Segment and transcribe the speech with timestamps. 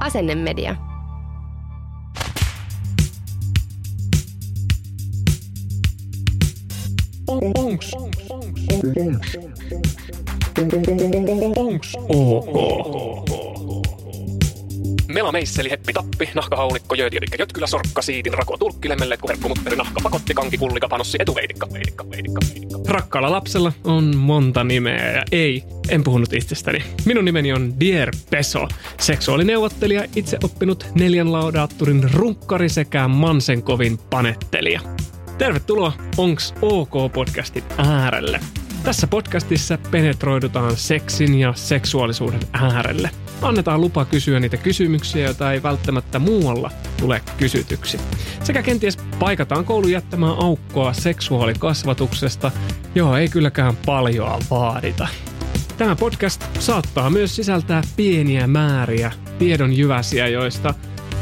[0.00, 0.76] Asennemedia.
[7.26, 7.92] Onks?
[7.94, 8.28] Onks?
[8.28, 8.60] Onks
[11.96, 13.79] ok?
[15.14, 20.34] Mela meisseli, heppi tappi, nahkahaulikko, jöötiölikkä, jötkylä, sorkka, siitin, rako, tulkki, lemmelletku, herkkumutteri, nahka, pakotti,
[20.34, 22.78] kanki, kullika, panossi, etuveitikka, veitikka, veitikka, veitikka.
[22.88, 26.84] Rakkaalla lapsella on monta nimeä ja ei, en puhunut itsestäni.
[27.04, 34.80] Minun nimeni on Dier Peso, seksuaalineuvottelija, itse oppinut neljän laudaatturin runkkari sekä Mansenkovin panettelija.
[35.38, 38.40] Tervetuloa Onks OK-podcastin äärelle.
[38.84, 43.10] Tässä podcastissa penetroidutaan seksin ja seksuaalisuuden äärelle.
[43.42, 48.00] Annetaan lupa kysyä niitä kysymyksiä, joita ei välttämättä muualla tule kysytyksi.
[48.44, 52.50] Sekä kenties paikataan koulun jättämään aukkoa seksuaalikasvatuksesta,
[52.94, 55.08] johon ei kylläkään paljoa vaadita.
[55.78, 60.74] Tämä podcast saattaa myös sisältää pieniä määriä tiedon jyväsiä, joista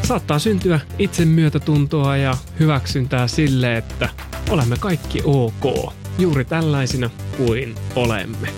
[0.03, 4.09] saattaa syntyä itsemyötätuntoa ja hyväksyntää sille, että
[4.51, 8.49] olemme kaikki ok, juuri tällaisina kuin olemme.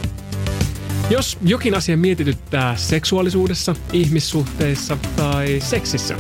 [1.11, 6.17] Jos jokin asia mietityttää seksuaalisuudessa, ihmissuhteissa tai seksissä,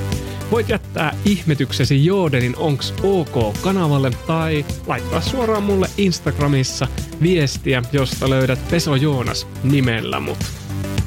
[0.50, 6.86] voit jättää ihmetyksesi Joodenin Onks OK-kanavalle tai laittaa suoraan mulle Instagramissa
[7.22, 10.38] viestiä, josta löydät Peso Joonas nimellä mut.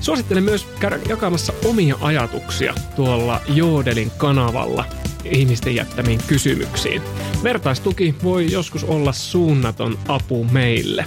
[0.02, 4.86] Suosittelen myös käydä jakamassa omia ajatuksia tuolla Joodelin kanavalla
[5.26, 7.02] ihmisten jättämiin kysymyksiin.
[7.44, 11.06] Vertaistuki voi joskus olla suunnaton apu meille.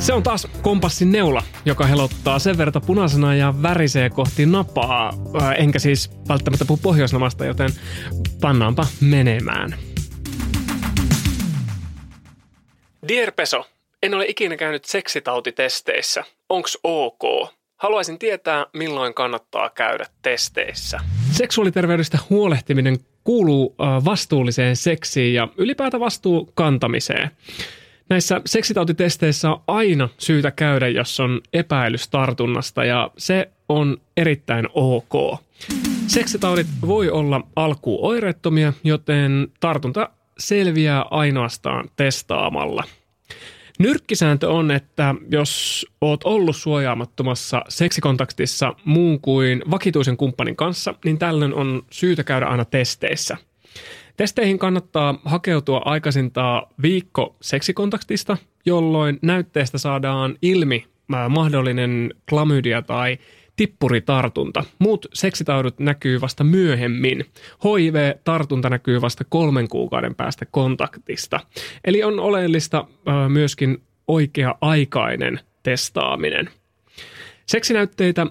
[0.00, 5.12] Se on taas kompassin neula, joka helottaa sen verta punaisena ja värisee kohti napaa.
[5.58, 7.70] Enkä siis välttämättä puhu pohjoisnamasta, joten
[8.40, 9.74] pannaanpa menemään.
[13.08, 13.66] Dear Peso,
[14.02, 16.24] en ole ikinä käynyt seksitautitesteissä.
[16.48, 17.22] Onks ok?
[17.76, 21.00] Haluaisin tietää, milloin kannattaa käydä testeissä.
[21.36, 23.74] Seksuaaliterveydestä huolehtiminen kuuluu
[24.04, 27.30] vastuulliseen seksiin ja ylipäätään vastuu kantamiseen.
[28.08, 35.40] Näissä seksitautitesteissä on aina syytä käydä, jos on epäilys tartunnasta ja se on erittäin ok.
[36.06, 42.84] Seksitaudit voi olla alkuun oireettomia, joten tartunta selviää ainoastaan testaamalla.
[43.78, 51.54] Nyrkkisääntö on, että jos oot ollut suojaamattomassa seksikontaktissa muun kuin vakituisen kumppanin kanssa, niin tällöin
[51.54, 53.36] on syytä käydä aina testeissä.
[54.16, 60.86] Testeihin kannattaa hakeutua aikaisintaan viikko seksikontaktista, jolloin näytteestä saadaan ilmi
[61.28, 63.18] mahdollinen klamydia tai
[63.56, 64.64] tippuritartunta.
[64.78, 67.24] Muut seksitaudut näkyy vasta myöhemmin.
[67.64, 71.40] HIV-tartunta näkyy vasta kolmen kuukauden päästä kontaktista.
[71.84, 72.86] Eli on oleellista
[73.28, 76.50] myöskin oikea-aikainen testaaminen.
[77.46, 78.26] Seksinäytteitä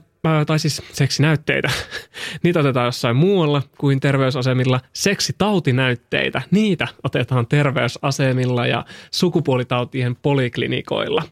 [0.45, 1.69] tai siis seksinäytteitä,
[2.43, 4.81] niitä otetaan jossain muualla kuin terveysasemilla.
[4.93, 11.23] Seksitautinäytteitä, niitä otetaan terveysasemilla ja sukupuolitautien poliklinikoilla.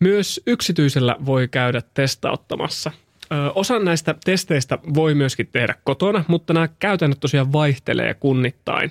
[0.00, 2.90] Myös yksityisellä voi käydä testauttamassa–
[3.54, 8.90] Osan näistä testeistä voi myöskin tehdä kotona, mutta nämä käytännöt tosiaan vaihtelee kunnittain.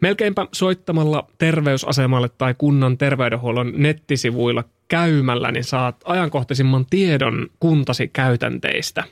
[0.00, 9.04] Melkeinpä soittamalla terveysasemalle tai kunnan terveydenhuollon nettisivuilla käymällä, niin saat ajankohtaisimman tiedon kuntasi käytänteistä.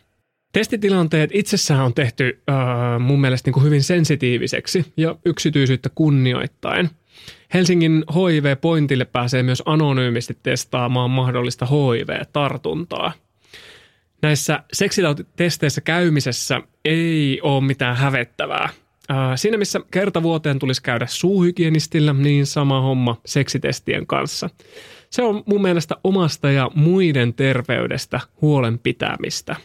[0.52, 2.56] Testitilanteet itsessään on tehty äh,
[3.00, 6.90] mun mielestä niin kuin hyvin sensitiiviseksi ja yksityisyyttä kunnioittain.
[7.54, 13.12] Helsingin HIV-pointille pääsee myös anonyymisti testaamaan mahdollista HIV-tartuntaa–
[14.22, 18.68] näissä seksitautitesteissä käymisessä ei ole mitään hävettävää.
[19.36, 24.50] Siinä missä kerta vuoteen tulisi käydä suuhygienistillä, niin sama homma seksitestien kanssa.
[25.10, 29.56] Se on mun mielestä omasta ja muiden terveydestä huolen pitämistä.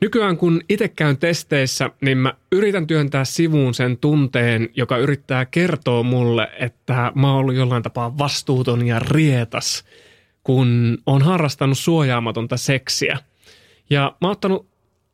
[0.00, 6.02] Nykyään kun itse käyn testeissä, niin mä yritän työntää sivuun sen tunteen, joka yrittää kertoa
[6.02, 9.84] mulle, että mä oon ollut jollain tapaa vastuuton ja rietas,
[10.42, 13.18] kun on harrastanut suojaamatonta seksiä–
[13.90, 14.66] ja mä oon ottanut,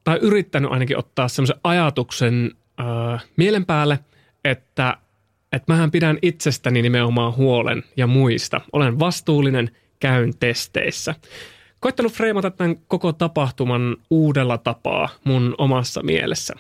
[0.04, 2.50] tai yrittänyt ainakin ottaa semmoisen ajatuksen
[2.80, 3.98] äh, mielen päälle,
[4.44, 4.96] että
[5.52, 8.60] että mähän pidän itsestäni nimenomaan huolen ja muista.
[8.72, 11.14] Olen vastuullinen, käyn testeissä.
[11.80, 16.54] Koittanut freimata tämän koko tapahtuman uudella tapaa mun omassa mielessä.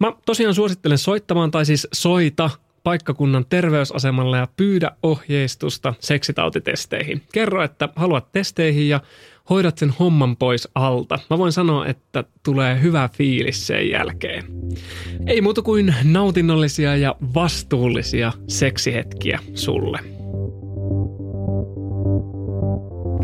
[0.00, 2.50] Mä tosiaan suosittelen soittamaan tai siis soita
[2.84, 7.22] paikkakunnan terveysasemalle ja pyydä ohjeistusta seksitautitesteihin.
[7.32, 9.00] Kerro, että haluat testeihin ja
[9.50, 11.18] hoidat sen homman pois alta.
[11.30, 14.44] Mä voin sanoa, että tulee hyvä fiilis sen jälkeen.
[15.26, 19.98] Ei muuta kuin nautinnollisia ja vastuullisia seksihetkiä sulle.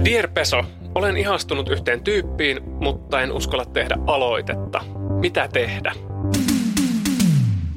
[0.05, 0.65] Dear Peso,
[0.95, 4.85] olen ihastunut yhteen tyyppiin, mutta en uskalla tehdä aloitetta.
[5.21, 5.93] Mitä tehdä?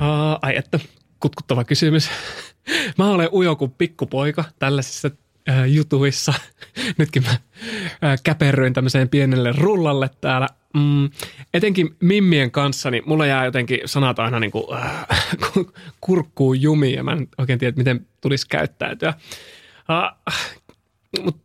[0.01, 0.79] Uh, ai että,
[1.23, 2.09] kutkuttava kysymys.
[2.97, 5.09] Mä olen ujo kuin pikkupoika tällaisissa
[5.49, 6.33] äh, jutuissa.
[6.97, 10.47] Nytkin mä äh, käperryin tämmöiseen pienelle rullalle täällä.
[10.73, 11.09] Mm,
[11.53, 15.07] etenkin Mimmien kanssa, niin mulla jää jotenkin sanat aina niin kuin, äh,
[16.01, 19.13] kurkkuun jumiin ja mä en oikein tiedä, miten tulisi käyttäytyä.
[19.89, 20.33] Uh,
[21.23, 21.43] Mutta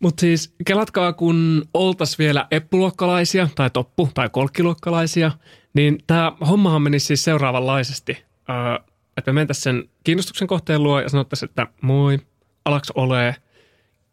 [0.00, 5.32] mutta siis kelatkaa, kun oltas vielä eppuluokkalaisia tai toppu- tai kolkkiluokkalaisia,
[5.74, 8.24] niin tämä hommahan menisi siis seuraavanlaisesti.
[8.50, 12.18] Öö, että me mentäisiin sen kiinnostuksen kohteen luo ja sanottaisiin, että moi,
[12.64, 13.36] alaks ole.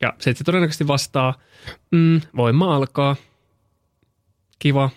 [0.02, 1.34] Ja sitten se todennäköisesti vastaa,
[1.92, 3.16] mm, voin mä alkaa.
[4.60, 4.90] Kiva.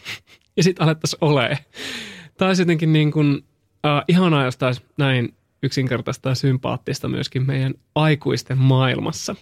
[0.56, 1.58] ja sitten alettaisiin ole.
[2.36, 3.44] Tämä olisi jotenkin niin kuin,
[3.86, 9.36] äh, ihanaa, jos taisi näin yksinkertaista ja sympaattista myöskin meidän aikuisten maailmassa.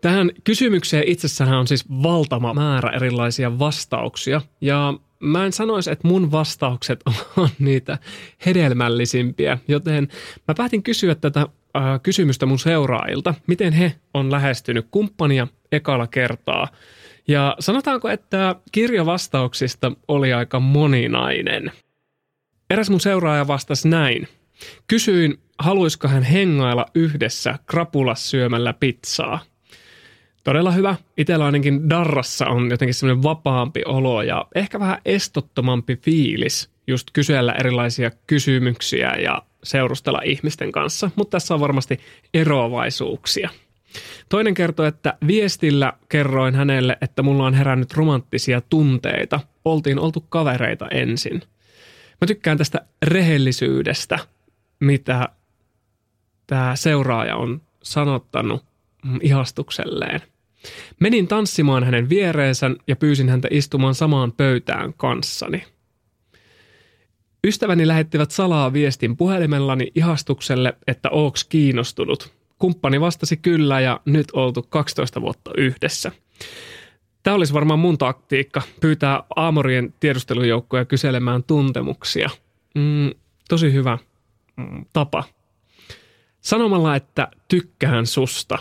[0.00, 6.32] Tähän kysymykseen itsessään on siis valtava määrä erilaisia vastauksia ja mä en sanoisi, että mun
[6.32, 7.00] vastaukset
[7.36, 7.98] on niitä
[8.46, 10.08] hedelmällisimpiä, joten
[10.48, 16.68] mä päätin kysyä tätä äh, kysymystä mun seuraajilta, miten he on lähestynyt kumppania ekalla kertaa.
[17.28, 21.72] Ja sanotaanko, että kirja vastauksista oli aika moninainen.
[22.70, 24.28] Eräs mun seuraaja vastasi näin.
[24.86, 29.49] Kysyin, haluaisiko hän hengailla yhdessä krapulas syömällä pizzaa.
[30.44, 30.94] Todella hyvä.
[31.16, 37.52] Itellä ainakin Darrassa on jotenkin semmoinen vapaampi olo ja ehkä vähän estottomampi fiilis just kysellä
[37.52, 42.00] erilaisia kysymyksiä ja seurustella ihmisten kanssa, mutta tässä on varmasti
[42.34, 43.50] eroavaisuuksia.
[44.28, 49.40] Toinen kertoo, että viestillä kerroin hänelle, että mulla on herännyt romanttisia tunteita.
[49.64, 51.42] Oltiin oltu kavereita ensin.
[52.20, 54.18] Mä tykkään tästä rehellisyydestä,
[54.80, 55.28] mitä
[56.46, 58.69] tämä seuraaja on sanottanut
[59.20, 60.20] ihastukselleen.
[61.00, 65.64] Menin tanssimaan hänen viereensä ja pyysin häntä istumaan samaan pöytään kanssani.
[67.44, 72.32] Ystäväni lähettivät salaa viestin puhelimellani ihastukselle, että ooks kiinnostunut.
[72.58, 76.12] Kumppani vastasi kyllä ja nyt oltu 12 vuotta yhdessä.
[77.22, 82.30] Tämä olisi varmaan mun taktiikka, pyytää Aamorien tiedustelujoukkoja kyselemään tuntemuksia.
[82.74, 83.10] Mm,
[83.48, 83.98] tosi hyvä
[84.56, 85.24] mm, tapa.
[86.40, 88.58] Sanomalla, että tykkään susta.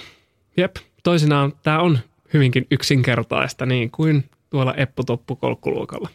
[0.60, 2.00] Jep, toisinaan tämä on
[2.34, 6.10] hyvinkin yksinkertaista niin kuin tuolla Eppotoppu kolkkuluokalla.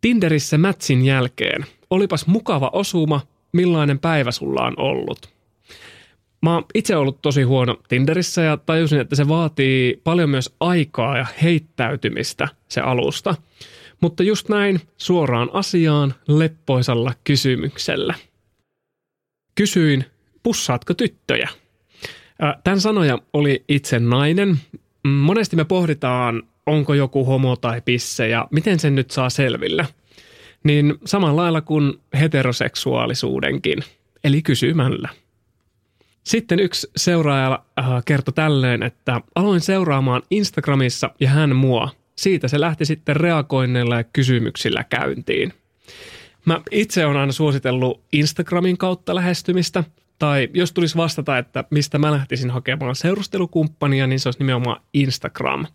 [0.00, 1.66] Tinderissä mätsin jälkeen.
[1.90, 3.20] Olipas mukava osuma,
[3.52, 5.30] millainen päivä sulla on ollut.
[6.42, 11.18] Mä oon itse ollut tosi huono Tinderissä ja tajusin, että se vaatii paljon myös aikaa
[11.18, 13.34] ja heittäytymistä se alusta.
[14.00, 18.14] Mutta just näin suoraan asiaan leppoisalla kysymyksellä.
[19.54, 20.04] Kysyin,
[20.42, 21.48] pussaatko tyttöjä?
[22.64, 24.58] Tämän sanoja oli itse nainen.
[25.04, 29.86] Mm, monesti me pohditaan, onko joku homo tai pisse ja miten sen nyt saa selville.
[30.64, 33.78] Niin samalla lailla kuin heteroseksuaalisuudenkin,
[34.24, 35.08] eli kysymällä.
[36.22, 37.62] Sitten yksi seuraaja
[38.04, 41.88] kertoi tälleen, että aloin seuraamaan Instagramissa ja hän mua.
[42.16, 45.52] Siitä se lähti sitten reagoinneilla ja kysymyksillä käyntiin.
[46.44, 49.84] Mä itse olen aina suositellut Instagramin kautta lähestymistä,
[50.20, 55.66] tai jos tulisi vastata, että mistä mä lähtisin hakemaan seurustelukumppania, niin se olisi nimenomaan Instagram.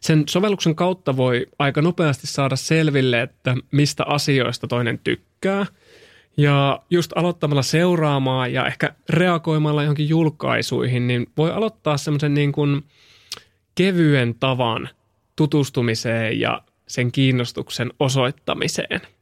[0.00, 5.66] Sen sovelluksen kautta voi aika nopeasti saada selville, että mistä asioista toinen tykkää.
[6.36, 12.84] Ja just aloittamalla seuraamaan ja ehkä reagoimalla johonkin julkaisuihin, niin voi aloittaa semmoisen niin kuin
[13.74, 14.88] kevyen tavan
[15.36, 19.00] tutustumiseen ja sen kiinnostuksen osoittamiseen–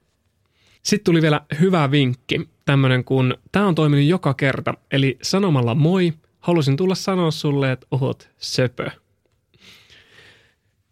[0.83, 6.13] sitten tuli vielä hyvä vinkki, tämmöinen kun tämä on toiminut joka kerta, eli sanomalla moi,
[6.41, 8.91] halusin tulla sanoa sulle, että oot söpö.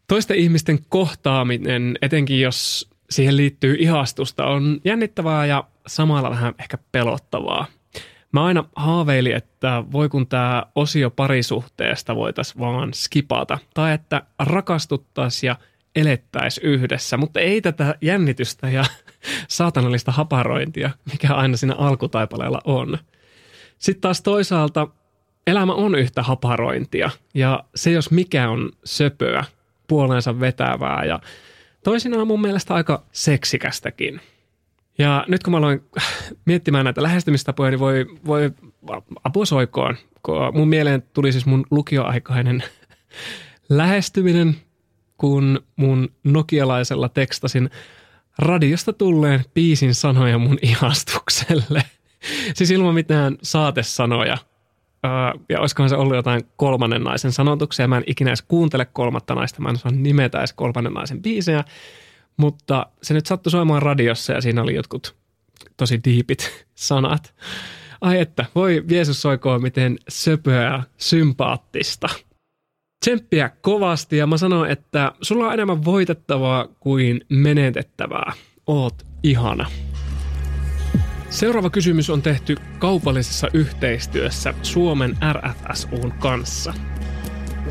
[0.08, 7.66] Toisten ihmisten kohtaaminen, etenkin jos siihen liittyy ihastusta, on jännittävää ja samalla vähän ehkä pelottavaa.
[8.32, 15.48] Mä aina haaveilin, että voi kun tämä osio parisuhteesta voitaisiin vaan skipata, tai että rakastuttaisiin
[15.48, 15.56] ja
[15.96, 18.84] elettäisi yhdessä, mutta ei tätä jännitystä ja
[19.48, 22.98] saatanallista haparointia, mikä aina siinä alkutaipaleella on.
[23.78, 24.88] Sitten taas toisaalta
[25.46, 29.44] elämä on yhtä haparointia ja se jos mikä on söpöä,
[29.88, 31.20] puoleensa vetävää ja
[31.84, 34.20] toisinaan mun mielestä aika seksikästäkin.
[34.98, 35.82] Ja nyt kun mä aloin
[36.44, 38.52] miettimään näitä lähestymistapoja, niin voi, voi
[39.24, 39.96] apua soikoon.
[40.52, 42.62] Mun mieleen tuli siis mun lukioaikainen
[43.68, 44.56] lähestyminen,
[45.16, 47.70] kun mun nokialaisella tekstasin
[48.40, 51.82] radiosta tulleen piisin sanoja mun ihastukselle.
[52.54, 54.38] siis ilman mitään saatesanoja–
[55.48, 57.88] ja olisikohan se ollut jotain kolmannen naisen sanotuksia.
[57.88, 61.64] Mä en ikinä edes kuuntele kolmatta naista, mä en saa nimetä edes kolmannen naisen biisejä.
[62.36, 65.16] Mutta se nyt sattui soimaan radiossa ja siinä oli jotkut
[65.76, 67.34] tosi diipit sanat.
[68.00, 72.08] Ai että, voi Jeesus soikoon miten söpöä sympaattista.
[73.04, 78.32] Tsemppiä kovasti ja mä sanon, että sulla on enemmän voitettavaa kuin menetettävää.
[78.66, 79.70] Oot ihana.
[81.30, 86.74] Seuraava kysymys on tehty kaupallisessa yhteistyössä Suomen RFSUn kanssa.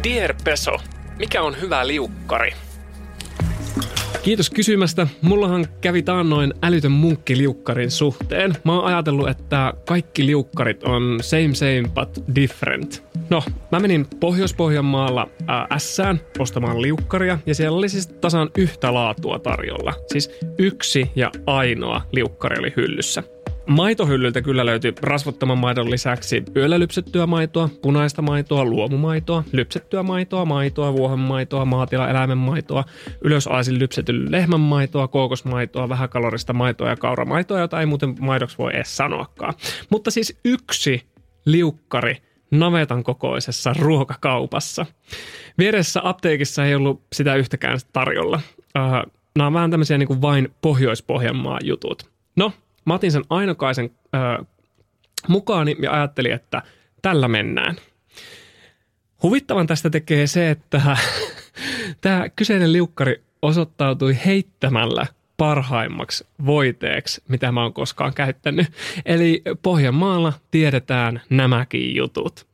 [0.03, 0.77] Dear Peso,
[1.19, 2.51] mikä on hyvä liukkari?
[4.23, 5.07] Kiitos kysymästä.
[5.21, 8.53] Mullahan kävi taannoin älytön munkki liukkarin suhteen.
[8.63, 13.03] Mä oon ajatellut, että kaikki liukkarit on same same but different.
[13.29, 19.39] No, mä menin Pohjois-Pohjanmaalla äh, Sään ostamaan liukkaria ja siellä oli siis tasan yhtä laatua
[19.39, 19.93] tarjolla.
[20.07, 23.23] Siis yksi ja ainoa liukkari oli hyllyssä.
[23.69, 30.93] Maitohyllyltä kyllä löytyi rasvottoman maidon lisäksi yöllä lypsettyä maitoa, punaista maitoa, luomumaitoa, lypsettyä maitoa, maitoa,
[30.93, 32.83] vuohenmaitoa, maatilaeläimen maitoa,
[33.21, 38.97] ylösaisin lypsetyn lehmän maitoa, kookosmaitoa, vähäkalorista maitoa ja kauramaitoa, jota ei muuten maidoksi voi edes
[38.97, 39.53] sanoakaan.
[39.89, 41.03] Mutta siis yksi
[41.45, 42.17] liukkari
[42.51, 44.85] navetan kokoisessa ruokakaupassa.
[45.57, 48.39] Vieressä apteekissa ei ollut sitä yhtäkään tarjolla.
[48.57, 52.09] Uh, nämä on vähän tämmöisiä niin kuin vain Pohjois-Pohjanmaa jutut.
[52.35, 52.53] No,
[52.85, 54.45] Mä otin sen ainokaisen ö,
[55.27, 56.61] mukaani ja ajattelin, että
[57.01, 57.75] tällä mennään.
[59.23, 60.81] Huvittavan tästä tekee se, että
[62.01, 65.05] tämä kyseinen liukkari osoittautui heittämällä
[65.39, 68.67] parhaimmaksi voiteeksi, mitä mä oon koskaan käyttänyt.
[69.05, 72.49] Eli Pohjanmaalla tiedetään nämäkin jutut.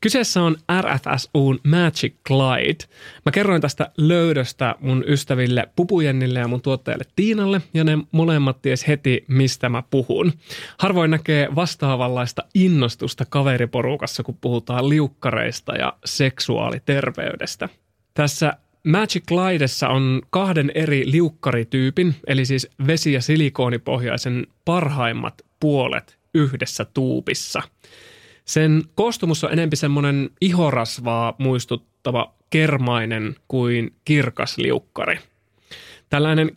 [0.00, 2.84] Kyseessä on RFSUn Magic Glide.
[3.24, 8.88] Mä kerroin tästä löydöstä mun ystäville Pupujennille ja mun tuottajalle Tiinalle, ja ne molemmat ties
[8.88, 10.32] heti, mistä mä puhun.
[10.78, 17.68] Harvoin näkee vastaavanlaista innostusta kaveriporukassa, kun puhutaan liukkareista ja seksuaaliterveydestä.
[18.14, 18.52] Tässä
[18.84, 27.62] Magic Glidessa on kahden eri liukkarityypin, eli siis vesi- ja silikoonipohjaisen parhaimmat puolet yhdessä tuupissa.
[28.44, 35.18] Sen koostumus on enempi semmoinen ihorasvaa muistuttava kermainen kuin kirkas liukkari.
[36.10, 36.56] Tällainen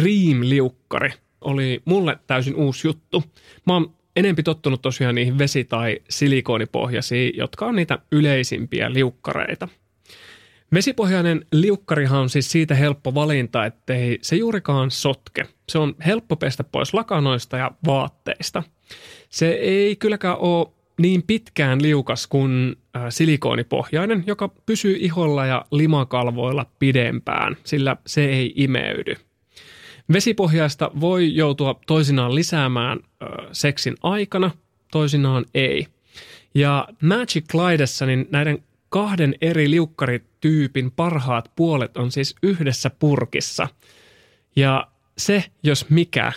[0.00, 3.24] Dream-liukkari oli mulle täysin uusi juttu.
[3.66, 9.68] Mä oon enempi tottunut tosiaan niihin vesi- tai silikoonipohjaisiin, jotka on niitä yleisimpiä liukkareita–
[10.74, 15.46] Vesipohjainen liukkarihan on siis siitä helppo valinta, ettei se juurikaan sotke.
[15.68, 18.62] Se on helppo pestä pois lakanoista ja vaatteista.
[19.28, 20.68] Se ei kylläkään ole
[21.00, 22.76] niin pitkään liukas kuin
[23.08, 29.16] silikoonipohjainen, joka pysyy iholla ja limakalvoilla pidempään, sillä se ei imeydy.
[30.12, 34.50] Vesipohjaista voi joutua toisinaan lisäämään ö, seksin aikana,
[34.92, 35.86] toisinaan ei.
[36.54, 38.62] Ja Magic Glidessa niin näiden
[38.96, 43.68] kahden eri liukkarityypin parhaat puolet on siis yhdessä purkissa.
[44.56, 44.86] Ja
[45.18, 46.32] se, jos mikä,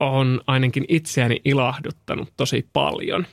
[0.00, 3.26] on ainakin itseäni ilahduttanut tosi paljon.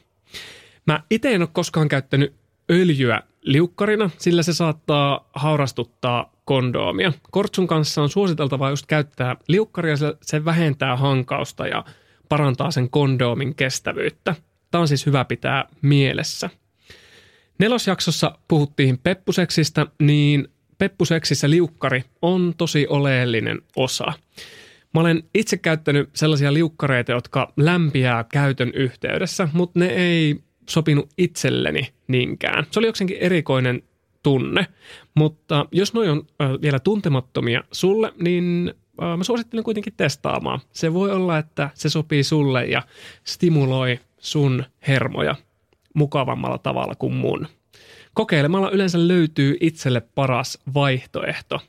[0.88, 2.34] Mä itse en ole koskaan käyttänyt
[2.72, 7.14] öljyä liukkarina, sillä se saattaa haurastuttaa kondoomia.
[7.32, 11.86] Kortsun kanssa on suositeltavaa just käyttää liukkaria, se vähentää hankausta ja
[12.30, 14.36] parantaa sen kondoomin kestävyyttä.
[14.72, 16.50] Tämä on siis hyvä pitää mielessä.
[17.60, 20.48] Nelosjaksossa puhuttiin peppuseksistä, niin
[20.78, 24.14] peppuseksissä liukkari on tosi oleellinen osa.
[24.94, 30.36] Mä olen itse käyttänyt sellaisia liukkareita, jotka lämpiää käytön yhteydessä, mutta ne ei
[30.70, 32.66] sopinut itselleni niinkään.
[32.72, 33.84] Se oli jokseenkin erikoinen
[34.24, 34.68] tunne,
[35.16, 36.28] mutta jos noi on
[36.62, 38.74] vielä tuntemattomia sulle, niin
[39.18, 40.60] mä suosittelen kuitenkin testaamaan.
[40.72, 42.82] Se voi olla, että se sopii sulle ja
[43.24, 45.36] stimuloi sun hermoja
[45.96, 47.48] mukavammalla tavalla kuin mun.
[48.14, 51.60] Kokeilemalla yleensä löytyy itselle paras vaihtoehto.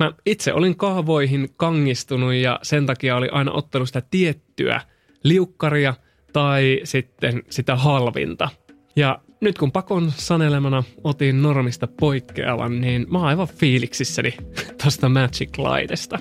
[0.00, 4.80] Mä itse olin kahvoihin kangistunut ja sen takia oli aina ottanut sitä tiettyä
[5.24, 5.94] liukkaria
[6.32, 8.48] tai sitten sitä halvinta.
[8.96, 14.34] Ja nyt kun pakon sanelemana otin normista poikkeavan, niin mä oon aivan fiiliksissäni
[14.84, 16.18] tosta Magic Lightesta.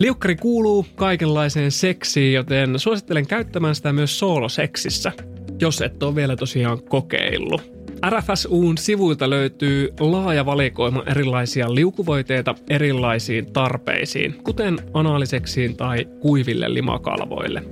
[0.00, 5.12] Liukkari kuuluu kaikenlaiseen seksiin, joten suosittelen käyttämään sitä myös sooloseksissä,
[5.60, 7.74] jos et ole vielä tosiaan kokeillut.
[8.10, 17.62] RFSUn sivuilta löytyy laaja valikoima erilaisia liukuvoiteita erilaisiin tarpeisiin, kuten anaaliseksiin tai kuiville limakalvoille.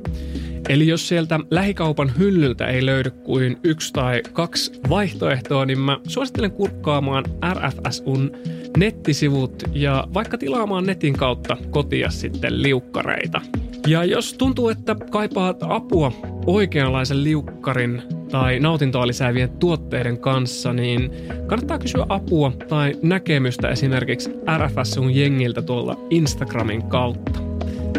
[0.69, 6.51] Eli jos sieltä lähikaupan hyllyltä ei löydy kuin yksi tai kaksi vaihtoehtoa, niin mä suosittelen
[6.51, 7.25] kurkkaamaan
[7.55, 8.33] RFSUn
[8.77, 13.41] nettisivut ja vaikka tilaamaan netin kautta kotia sitten liukkareita.
[13.87, 16.13] Ja jos tuntuu, että kaipaat apua
[16.47, 21.11] oikeanlaisen liukkarin tai nautintoa lisäävien tuotteiden kanssa, niin
[21.47, 27.41] kannattaa kysyä apua tai näkemystä esimerkiksi RFSUn jengiltä tuolla Instagramin kautta.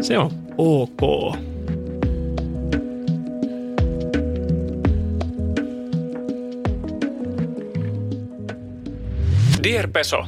[0.02, 1.36] Se on ok.
[9.64, 10.26] Dear Peso,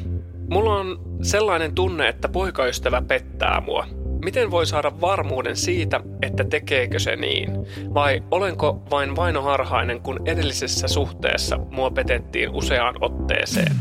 [0.50, 4.05] mulla on sellainen tunne, että poikaystävä pettää mua.
[4.24, 7.52] Miten voi saada varmuuden siitä, että tekeekö se niin?
[7.94, 13.76] Vai olenko vain vainoharhainen, kun edellisessä suhteessa mua petettiin useaan otteeseen?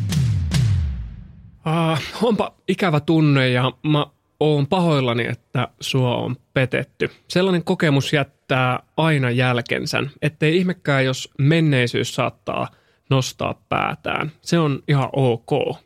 [1.67, 4.07] Uh, onpa ikävä tunne ja mä
[4.41, 7.11] oon pahoillani, että sua on petetty.
[7.29, 12.69] Sellainen kokemus jättää aina jälkensä, ettei ihmekään, jos menneisyys saattaa
[13.11, 14.33] nostaa päätään.
[14.43, 15.77] Se on ihan ok.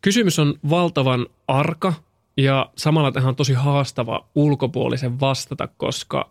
[0.00, 1.92] Kysymys on valtavan arka
[2.36, 6.30] ja samalla tähän on tosi haastava ulkopuolisen vastata, koska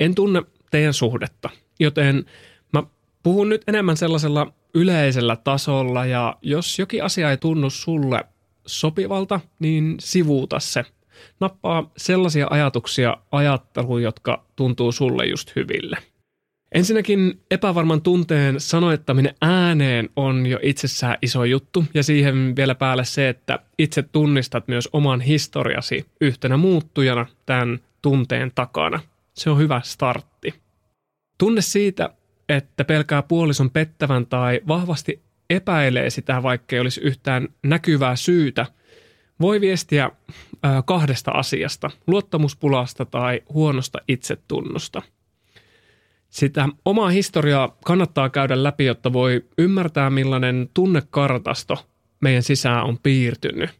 [0.00, 1.50] en tunne teidän suhdetta.
[1.80, 2.24] Joten
[2.72, 2.82] mä
[3.22, 8.24] puhun nyt enemmän sellaisella yleisellä tasolla ja jos jokin asia ei tunnu sulle
[8.66, 10.84] sopivalta, niin sivuuta se.
[11.40, 15.96] Nappaa sellaisia ajatuksia ajatteluun, jotka tuntuu sulle just hyville.
[16.72, 23.28] Ensinnäkin epävarman tunteen sanoittaminen ääneen on jo itsessään iso juttu ja siihen vielä päälle se,
[23.28, 29.00] että itse tunnistat myös oman historiasi yhtenä muuttujana tämän tunteen takana.
[29.34, 30.54] Se on hyvä startti.
[31.38, 32.10] Tunne siitä,
[32.48, 38.66] että pelkää puolison pettävän tai vahvasti epäilee sitä, vaikka ei olisi yhtään näkyvää syytä,
[39.40, 40.10] voi viestiä
[40.84, 45.02] kahdesta asiasta, luottamuspulasta tai huonosta itsetunnosta–
[46.30, 51.86] sitä omaa historiaa kannattaa käydä läpi, jotta voi ymmärtää, millainen tunnekartasto
[52.20, 53.70] meidän sisään on piirtynyt.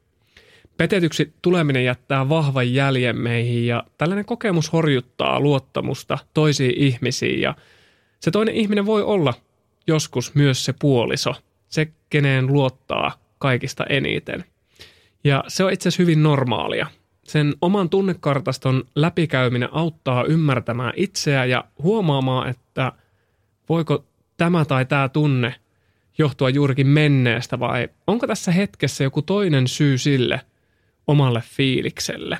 [0.76, 7.54] Petetyksi tuleminen jättää vahvan jäljen meihin ja tällainen kokemus horjuttaa luottamusta toisiin ihmisiin ja
[8.20, 9.34] se toinen ihminen voi olla
[9.86, 11.34] joskus myös se puoliso,
[11.68, 14.44] se keneen luottaa kaikista eniten.
[15.24, 16.86] Ja se on itse asiassa hyvin normaalia.
[17.28, 22.92] Sen oman tunnekartaston läpikäyminen auttaa ymmärtämään itseä ja huomaamaan, että
[23.68, 24.04] voiko
[24.36, 25.54] tämä tai tämä tunne
[26.18, 30.40] johtua juurikin menneestä vai onko tässä hetkessä joku toinen syy sille
[31.06, 32.38] omalle fiilikselle.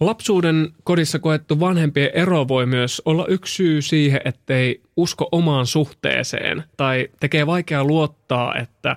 [0.00, 6.64] Lapsuuden kodissa koettu vanhempien ero voi myös olla yksi syy siihen, ettei usko omaan suhteeseen
[6.76, 8.96] tai tekee vaikea luottaa, että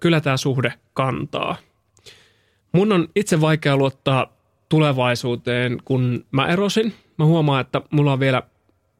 [0.00, 1.56] kyllä tämä suhde kantaa.
[2.74, 4.36] Mun on itse vaikea luottaa
[4.68, 6.94] tulevaisuuteen, kun mä erosin.
[7.18, 8.42] Mä huomaan, että mulla on vielä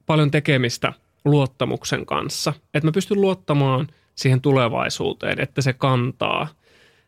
[0.07, 0.93] paljon tekemistä
[1.25, 2.53] luottamuksen kanssa.
[2.75, 6.49] Että mä pystyn luottamaan siihen tulevaisuuteen, että se kantaa.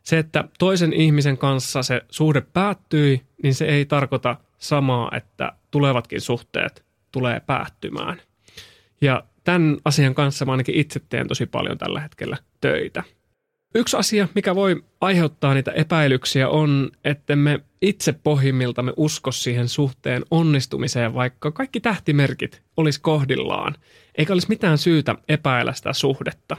[0.02, 6.20] Se, että toisen ihmisen kanssa se suhde päättyi, niin se ei tarkoita samaa, että tulevatkin
[6.20, 8.22] suhteet tulee päättymään.
[9.00, 13.02] Ja tämän asian kanssa mä ainakin itse teen tosi paljon tällä hetkellä töitä.
[13.76, 20.22] Yksi asia, mikä voi aiheuttaa niitä epäilyksiä on, että me itse pohjimmiltamme usko siihen suhteen
[20.30, 23.74] onnistumiseen, vaikka kaikki tähtimerkit olisi kohdillaan,
[24.18, 26.56] eikä olisi mitään syytä epäillä sitä suhdetta.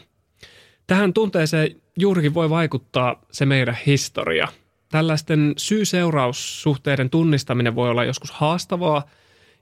[0.87, 4.47] Tähän tunteeseen juurikin voi vaikuttaa se meidän historia.
[4.91, 9.09] Tällaisten syy-seuraussuhteiden tunnistaminen voi olla joskus haastavaa,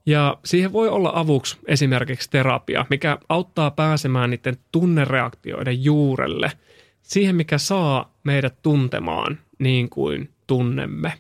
[0.06, 6.52] ja siihen voi olla avuksi esimerkiksi terapia, mikä auttaa pääsemään niiden tunnereaktioiden juurelle–
[7.06, 11.14] siihen, mikä saa meidät tuntemaan niin kuin tunnemme.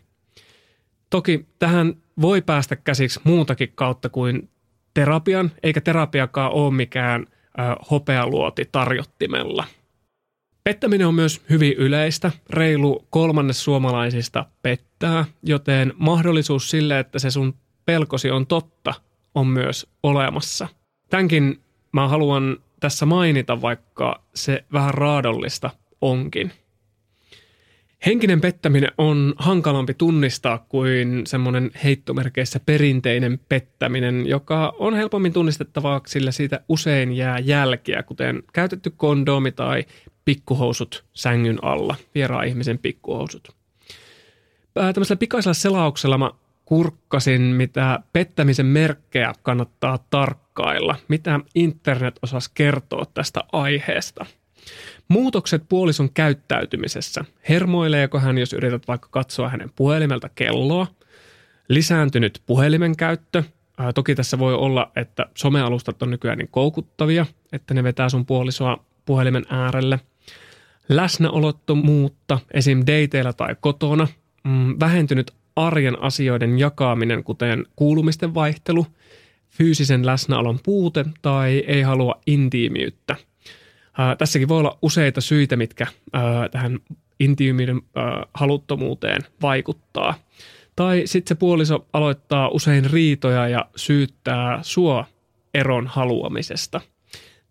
[1.10, 4.50] Toki tähän voi päästä käsiksi muutakin kautta kuin
[4.93, 7.28] terapian, eikä terapiakaan ole mikään
[7.91, 9.65] hopealuoti tarjottimella.
[10.63, 12.32] Pettäminen on myös hyvin yleistä.
[12.50, 17.54] Reilu kolmannes suomalaisista pettää, joten mahdollisuus sille, että se sun
[17.86, 18.93] pelkosi on totta,
[19.36, 20.67] on myös olemassa.
[21.10, 21.60] Tämänkin
[21.91, 25.70] mä haluan tässä mainita, vaikka se vähän raadollista
[26.02, 26.52] onkin.
[28.06, 36.32] Henkinen pettäminen on hankalampi tunnistaa kuin semmoinen heittomerkeissä perinteinen pettäminen, joka on helpommin tunnistettavaa, sillä
[36.32, 39.86] siitä usein jää jälkiä, kuten käytetty kondomi tai
[40.26, 43.56] pikkuhousut sängyn alla, vieraan ihmisen pikkuhousut.
[44.74, 46.32] Tämmöisellä pikaisella selauksella mä
[46.66, 49.98] kurkkasin, mitä pettämisen merkkejä kannattaa
[50.56, 54.26] tarkkailla, mitä internet osasi kertoa tästä aiheesta–
[55.08, 57.26] Muutokset puolison käyttäytymisessä.
[57.50, 60.88] Hermoileeko hän, jos yrität vaikka katsoa hänen puhelimelta kelloa?
[61.70, 63.44] Lisääntynyt puhelimen käyttö.
[63.78, 68.26] Ää, toki tässä voi olla, että somealustat on nykyään niin koukuttavia, että ne vetää sun
[68.26, 70.00] puolisoa puhelimen äärelle.
[70.89, 72.80] Läsnäolottomuutta, esim.
[72.80, 74.08] dateilla tai kotona.
[74.44, 78.88] Mm, vähentynyt arjen asioiden jakaminen, kuten kuulumisten vaihtelu,
[79.58, 83.15] fyysisen läsnäolon puute tai ei halua intiimiyttä–
[83.98, 86.80] Ää, tässäkin voi olla useita syitä, mitkä ää, tähän
[87.20, 90.13] intiimiden ää, haluttomuuteen vaikuttaa.
[90.76, 95.06] Tai sitten se puoliso aloittaa usein riitoja ja syyttää sua
[95.54, 96.82] eron haluamisesta.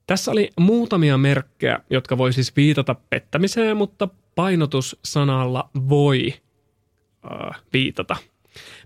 [0.07, 6.35] Tässä oli muutamia merkkejä, jotka voi siis viitata pettämiseen, mutta painotus sanalla voi
[7.31, 8.17] ää, viitata.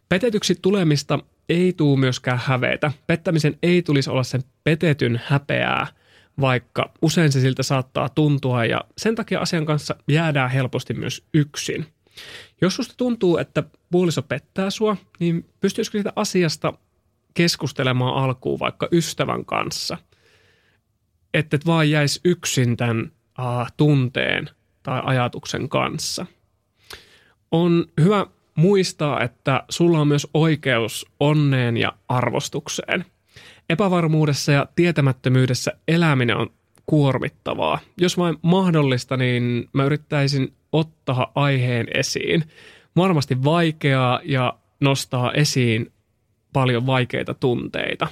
[0.09, 2.92] Petetyksi tulemista ei tule myöskään hävetä.
[3.06, 5.87] Pettämisen ei tulisi olla sen petetyn häpeää–
[6.40, 11.87] vaikka usein se siltä saattaa tuntua ja sen takia asian kanssa jäädään helposti myös yksin.
[12.61, 16.72] Jos susta tuntuu, että puoliso pettää sua, niin pystyisikö siitä asiasta
[17.34, 19.98] keskustelemaan alkuun vaikka ystävän kanssa?
[21.34, 24.50] Että et vaan jäisi yksin tämän uh, tunteen
[24.82, 26.26] tai ajatuksen kanssa.
[27.50, 28.26] On hyvä
[28.58, 33.04] muistaa, että sulla on myös oikeus onneen ja arvostukseen–
[33.68, 36.50] Epävarmuudessa ja tietämättömyydessä eläminen on
[36.86, 37.78] kuormittavaa.
[37.96, 42.44] Jos vain mahdollista, niin mä yrittäisin ottaa aiheen esiin.
[42.96, 45.92] Varmasti vaikeaa ja nostaa esiin
[46.52, 48.08] paljon vaikeita tunteita.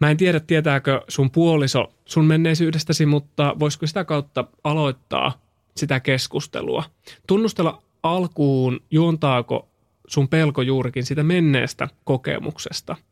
[0.00, 5.40] Mä en tiedä, tietääkö sun puoliso sun menneisyydestäsi, mutta voisiko sitä kautta aloittaa
[5.76, 6.84] sitä keskustelua.
[7.26, 9.68] Tunnustella alkuun, juontaako
[10.06, 12.96] sun pelko juurikin sitä menneestä kokemuksesta–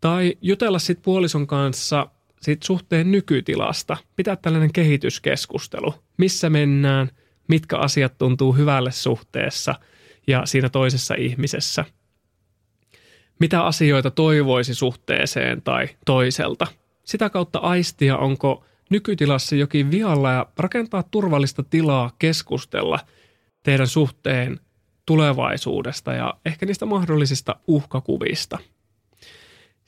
[0.00, 2.06] tai jutella sitten puolison kanssa
[2.40, 3.96] sit suhteen nykytilasta.
[4.16, 5.94] Pitää tällainen kehityskeskustelu.
[6.16, 7.10] Missä mennään,
[7.48, 9.74] mitkä asiat tuntuu hyvälle suhteessa
[10.26, 11.84] ja siinä toisessa ihmisessä.
[13.38, 16.66] Mitä asioita toivoisi suhteeseen tai toiselta.
[17.04, 22.98] Sitä kautta aistia, onko nykytilassa jokin vialla ja rakentaa turvallista tilaa keskustella
[23.62, 24.60] teidän suhteen
[25.06, 28.58] tulevaisuudesta ja ehkä niistä mahdollisista uhkakuvista–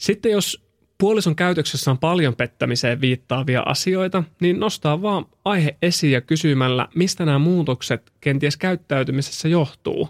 [0.03, 0.65] sitten jos
[0.99, 7.25] puolison käytöksessä on paljon pettämiseen viittaavia asioita, niin nostaa vaan aihe esiin ja kysymällä, mistä
[7.25, 10.09] nämä muutokset kenties käyttäytymisessä johtuu.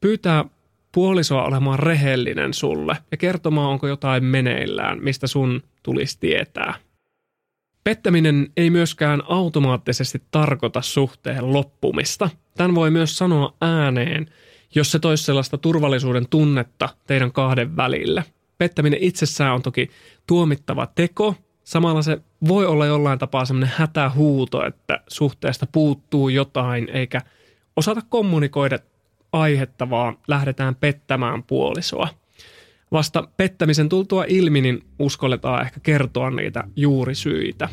[0.00, 0.44] Pyytää
[0.92, 6.74] puolisoa olemaan rehellinen sulle ja kertomaan, onko jotain meneillään, mistä sun tulisi tietää.
[7.84, 12.30] Pettäminen ei myöskään automaattisesti tarkoita suhteen loppumista.
[12.56, 14.26] Tämän voi myös sanoa ääneen,
[14.74, 18.22] jos se toisi sellaista turvallisuuden tunnetta teidän kahden välillä–
[18.60, 19.90] pettäminen itsessään on toki
[20.26, 21.34] tuomittava teko.
[21.64, 27.20] Samalla se voi olla jollain tapaa semmoinen hätähuuto, että suhteesta puuttuu jotain eikä
[27.76, 28.78] osata kommunikoida
[29.32, 32.08] aihetta, vaan lähdetään pettämään puolisoa.
[32.92, 37.68] Vasta pettämisen tultua ilmi, niin uskolletaan ehkä kertoa niitä juurisyitä.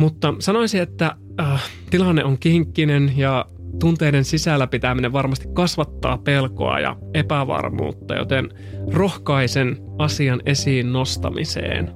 [0.00, 3.46] Mutta sanoisin, että äh, tilanne on kinkkinen ja
[3.80, 8.48] tunteiden sisällä pitäminen varmasti kasvattaa pelkoa ja epävarmuutta, joten
[8.92, 11.90] rohkaisen asian esiin nostamiseen.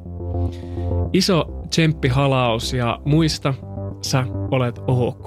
[1.12, 1.62] Iso
[2.10, 3.54] halaus ja muista,
[4.02, 5.26] sä olet ok.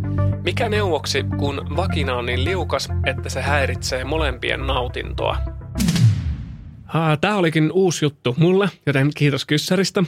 [0.43, 5.37] Mikä neuvoksi, kun vakina on niin liukas, että se häiritsee molempien nautintoa?
[7.21, 10.03] Tämä olikin uusi juttu mulle, joten kiitos kyssäristä.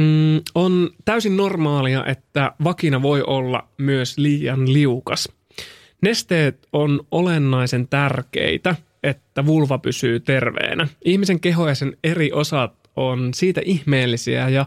[0.00, 5.28] Mm, on täysin normaalia, että vakina voi olla myös liian liukas.
[6.02, 10.88] Nesteet on olennaisen tärkeitä, että vulva pysyy terveenä.
[11.04, 14.66] Ihmisen keho ja sen eri osat on siitä ihmeellisiä ja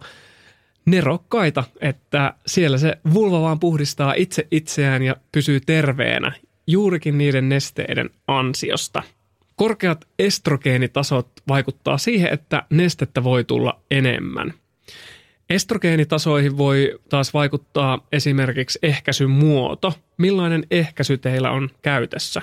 [0.88, 6.32] nerokkaita, että siellä se vulva vaan puhdistaa itse itseään ja pysyy terveenä
[6.68, 9.04] juurikin niiden nesteiden ansiosta.
[9.56, 14.54] Korkeat estrogeenitasot vaikuttaa siihen, että nestettä voi tulla enemmän.
[15.50, 19.94] Estrogeenitasoihin voi taas vaikuttaa esimerkiksi ehkäisyn muoto.
[20.18, 22.42] Millainen ehkäisy teillä on käytössä?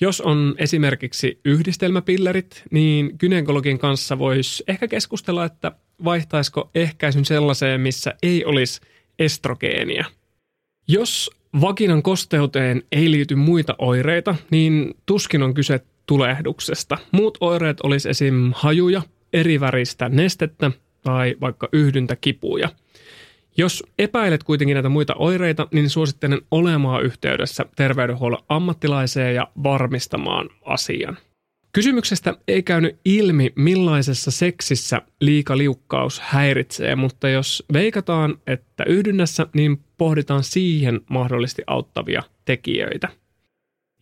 [0.00, 5.72] Jos on esimerkiksi yhdistelmäpillerit, niin gynekologin kanssa voisi ehkä keskustella, että
[6.04, 8.80] vaihtaisiko ehkäisyn sellaiseen, missä ei olisi
[9.18, 10.04] estrogeenia.
[10.88, 11.30] Jos
[11.60, 16.98] vaginan kosteuteen ei liity muita oireita, niin tuskin on kyse tulehduksesta.
[17.12, 18.52] Muut oireet olisi esim.
[18.54, 20.70] hajuja, eriväristä nestettä
[21.02, 22.68] tai vaikka yhdyntäkipuja.
[23.56, 31.18] Jos epäilet kuitenkin näitä muita oireita, niin suosittelen olemaan yhteydessä terveydenhuollon ammattilaiseen ja varmistamaan asian.
[31.76, 40.44] Kysymyksestä ei käynyt ilmi, millaisessa seksissä liikaliukkaus häiritsee, mutta jos veikataan, että yhdynnässä, niin pohditaan
[40.44, 43.08] siihen mahdollisesti auttavia tekijöitä.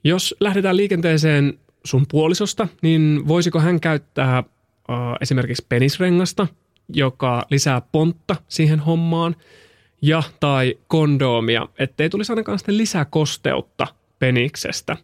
[0.04, 4.44] Jos lähdetään liikenteeseen sun puolisosta, niin voisiko hän käyttää äh,
[5.20, 6.46] esimerkiksi penisrengasta,
[6.88, 9.36] joka lisää pontta siihen hommaan,
[10.02, 13.86] ja tai kondoomia, ettei tulisi ainakaan sitten lisää kosteutta
[14.18, 14.96] peniksestä.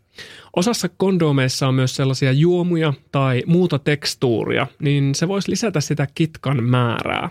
[0.57, 6.65] Osassa kondoomeissa on myös sellaisia juomuja tai muuta tekstuuria, niin se voisi lisätä sitä kitkan
[6.65, 7.29] määrää.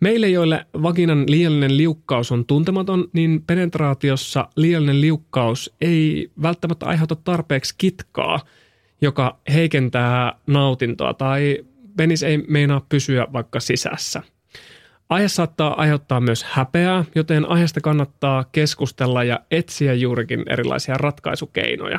[0.00, 7.74] Meille, joille vaginan liiallinen liukkaus on tuntematon, niin penetraatiossa liiallinen liukkaus ei välttämättä aiheuta tarpeeksi
[7.78, 8.40] kitkaa,
[9.00, 11.58] joka heikentää nautintoa tai
[11.96, 14.22] penis ei meinaa pysyä vaikka sisässä–
[15.10, 21.98] Aihe saattaa aiheuttaa myös häpeää, joten aiheesta kannattaa keskustella ja etsiä juurikin erilaisia ratkaisukeinoja.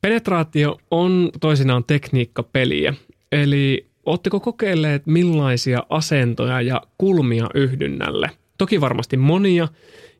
[0.00, 2.94] Penetraatio on toisinaan tekniikkapeliä,
[3.32, 8.30] eli Oletteko kokeilleet millaisia asentoja ja kulmia yhdynnälle?
[8.58, 9.68] Toki varmasti monia.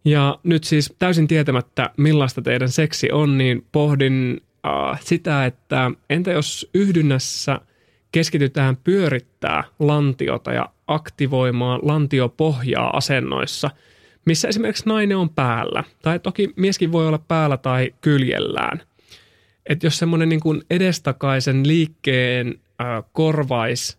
[0.05, 6.33] Ja nyt siis täysin tietämättä millaista teidän seksi on, niin pohdin äh, sitä, että entä
[6.33, 7.61] jos yhdynnässä
[8.15, 13.71] keskitytään pyörittää lantiota ja aktivoimaan lantiopohjaa asennoissa,
[14.25, 15.85] missä esimerkiksi nainen on päällä.
[16.03, 18.83] Tai toki mieskin voi olla päällä tai kyljellään.
[19.67, 22.61] Että jos semmoinen niin edestakaisen liikkeen
[23.13, 23.99] korvais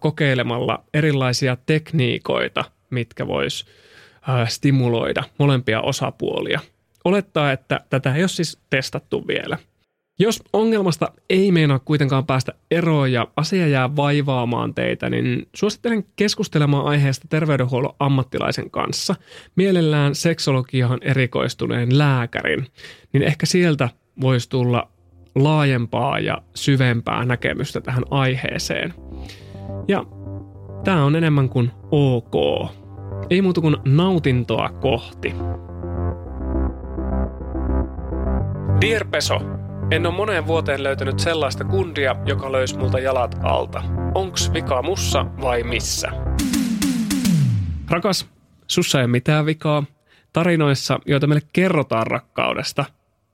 [0.00, 3.66] kokeilemalla erilaisia tekniikoita, mitkä vois
[4.48, 6.60] stimuloida molempia osapuolia.
[7.04, 9.58] Olettaa, että tätä ei ole siis testattu vielä–
[10.18, 16.86] jos ongelmasta ei meinaa kuitenkaan päästä eroon ja asia jää vaivaamaan teitä, niin suosittelen keskustelemaan
[16.86, 19.14] aiheesta terveydenhuollon ammattilaisen kanssa,
[19.56, 22.66] mielellään seksologiaan erikoistuneen lääkärin,
[23.12, 23.88] niin ehkä sieltä
[24.20, 24.90] voisi tulla
[25.34, 28.94] laajempaa ja syvempää näkemystä tähän aiheeseen.
[29.88, 30.04] Ja
[30.84, 32.34] tämä on enemmän kuin ok.
[33.30, 35.34] Ei muuta kuin nautintoa kohti.
[38.80, 39.57] Dear Peso,
[39.90, 43.82] en ole moneen vuoteen löytänyt sellaista kundia, joka löysi multa jalat alta.
[44.14, 46.08] Onks vika mussa vai missä?
[47.90, 48.28] Rakas,
[48.66, 49.84] sussa ei ole mitään vikaa.
[50.32, 52.84] Tarinoissa, joita meille kerrotaan rakkaudesta,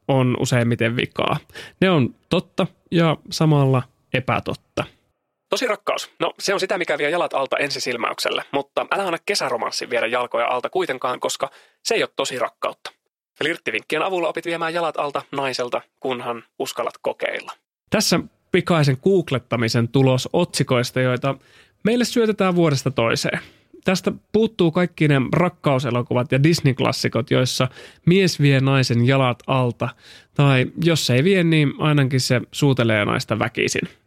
[0.09, 1.37] on useimmiten vikaa.
[1.81, 3.83] Ne on totta ja samalla
[4.15, 4.85] epätotta.
[5.49, 6.11] Tosi rakkaus.
[6.21, 10.47] No, se on sitä, mikä vie jalat alta ensisilmäykselle, mutta älä anna kesäromanssin viedä jalkoja
[10.47, 11.51] alta kuitenkaan, koska
[11.83, 12.91] se ei ole tosi rakkautta.
[13.39, 17.53] Flirttivinkkien avulla opit viemään jalat alta naiselta, kunhan uskallat kokeilla.
[17.91, 18.21] Tässä
[18.53, 21.35] pikaisen googlettamisen tulos otsikoista, joita
[21.85, 23.41] meille syötetään vuodesta toiseen.
[23.85, 27.69] Tästä puuttuu kaikki ne rakkauselokuvat ja Disney-klassikot, joissa
[28.07, 29.89] mies vie naisen jalat alta,
[30.35, 33.89] tai jos ei vie, niin ainakin se suutelee naista väkisin–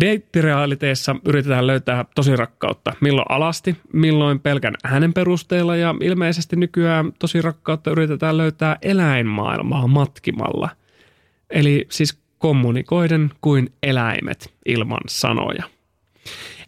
[0.00, 7.42] Deittirealiteessa yritetään löytää tosi rakkautta, milloin alasti, milloin pelkän hänen perusteella ja ilmeisesti nykyään tosi
[7.42, 10.68] rakkautta yritetään löytää eläinmaailmaa matkimalla.
[11.50, 15.64] Eli siis kommunikoiden kuin eläimet ilman sanoja.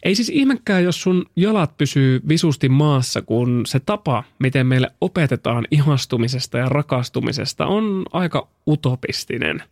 [0.03, 5.67] Ei siis ihmekään, jos sun jalat pysyy visusti maassa, kun se tapa, miten meille opetetaan
[5.71, 9.63] ihastumisesta ja rakastumisesta, on aika utopistinen–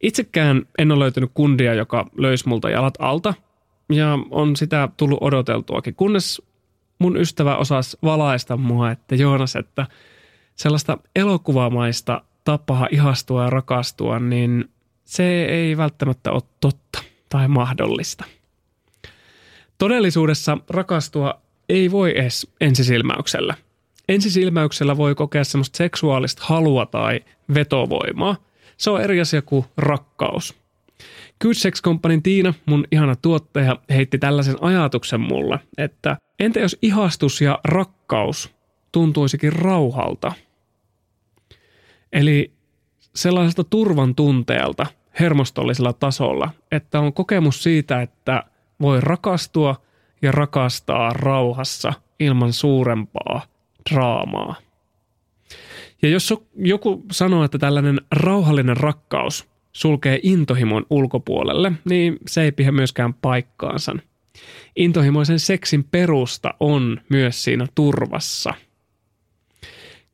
[0.00, 3.34] Itsekään en ole löytänyt kundia, joka löysi multa jalat alta
[3.92, 6.42] ja on sitä tullut odoteltuakin, kunnes
[6.98, 9.86] mun ystävä osasi valaista mua, että Joonas, että
[10.54, 14.70] sellaista elokuvamaista tapaa ihastua ja rakastua, niin
[15.04, 18.24] se ei välttämättä ole totta tai mahdollista.
[19.78, 23.54] Todellisuudessa rakastua ei voi edes ensisilmäyksellä.
[24.08, 27.20] Ensisilmäyksellä voi kokea semmoista seksuaalista halua tai
[27.54, 28.36] vetovoimaa.
[28.80, 30.54] Se on eri asia kuin rakkaus.
[31.40, 37.40] Good Sex Companyn Tiina, mun ihana tuottaja, heitti tällaisen ajatuksen mulle, että entä jos ihastus
[37.40, 38.54] ja rakkaus
[38.92, 40.32] tuntuisikin rauhalta?
[42.12, 42.52] Eli
[43.14, 44.86] sellaiselta turvan tunteelta
[45.20, 48.44] hermostollisella tasolla, että on kokemus siitä, että
[48.80, 49.76] voi rakastua
[50.22, 53.42] ja rakastaa rauhassa ilman suurempaa
[53.90, 54.54] draamaa.
[56.02, 62.72] Ja jos joku sanoo, että tällainen rauhallinen rakkaus sulkee intohimon ulkopuolelle, niin se ei pidä
[62.72, 63.96] myöskään paikkaansa.
[64.76, 68.54] Intohimoisen seksin perusta on myös siinä turvassa.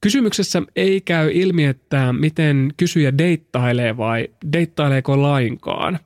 [0.01, 5.99] Kysymyksessä ei käy ilmi, että miten kysyjä deittailee vai deittaileeko lainkaan.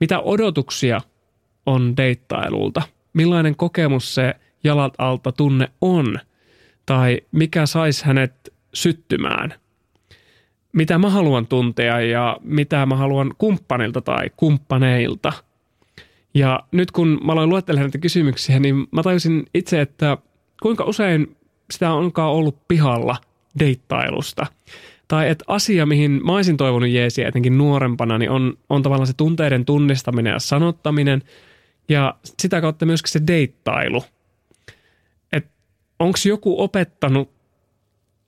[0.00, 1.00] Mitä odotuksia
[1.66, 2.82] on deittailulta?
[3.12, 6.18] Millainen kokemus se jalat alta tunne on?
[6.86, 9.54] Tai mikä saisi hänet syttymään–
[10.76, 15.32] mitä mä haluan tuntea ja mitä mä haluan kumppanilta tai kumppaneilta.
[16.34, 20.18] Ja nyt kun mä aloin luettelemaan näitä kysymyksiä, niin mä tajusin itse, että
[20.62, 21.36] kuinka usein
[21.70, 23.16] sitä onkaan ollut pihalla
[23.58, 24.46] deittailusta.
[25.08, 29.16] Tai että asia, mihin mä olisin toivonut jeesiä etenkin nuorempana, niin on, on tavallaan se
[29.16, 31.22] tunteiden tunnistaminen ja sanottaminen
[31.88, 34.04] ja sitä kautta myöskin se deittailu.
[35.32, 35.50] Että
[35.98, 37.35] onko joku opettanut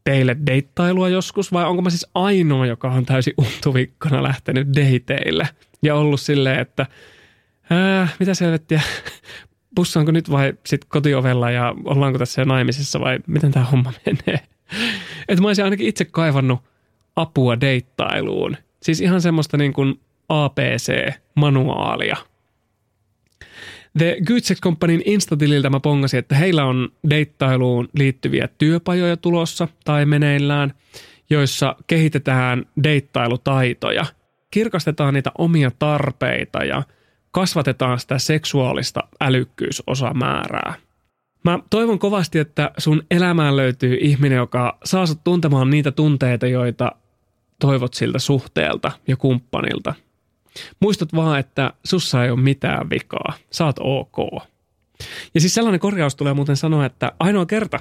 [0.09, 5.49] teille deittailua joskus vai onko mä siis ainoa, joka on täysin untuvikkona lähtenyt deiteille
[5.83, 6.87] ja ollut silleen, että
[7.71, 8.81] ää, mitä selvettiä,
[9.75, 14.41] pussaanko nyt vai sit kotiovella ja ollaanko tässä jo naimisissa vai miten tämä homma menee.
[15.29, 16.61] Että mä olisin ainakin itse kaivannut
[17.17, 18.57] apua deittailuun.
[18.83, 22.17] Siis ihan semmoista niin kuin APC-manuaalia–
[23.99, 30.07] The Good Sex Companyn Instatililtä mä pongasin, että heillä on deittailuun liittyviä työpajoja tulossa tai
[30.07, 30.75] meneillään,
[31.31, 34.07] joissa kehitetään deittailutaitoja.
[34.51, 36.83] Kirkastetaan niitä omia tarpeita ja
[37.31, 40.75] kasvatetaan sitä seksuaalista älykkyysosamäärää.
[41.45, 46.93] Mä toivon kovasti, että sun elämään löytyy ihminen, joka saa sut tuntemaan niitä tunteita, joita
[47.61, 49.95] toivot siltä suhteelta ja kumppanilta–
[50.81, 53.33] Muistut vaan, että sussa ei ole mitään vikaa.
[53.51, 54.43] Saat ok.
[55.35, 57.81] Ja siis sellainen korjaus tulee muuten sanoa, että ainoa kerta,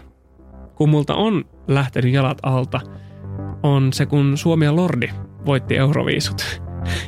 [0.75, 2.81] kun multa on lähtenyt jalat alta,
[3.63, 5.09] on se, kun Suomi ja Lordi
[5.45, 6.61] voitti Euroviisut.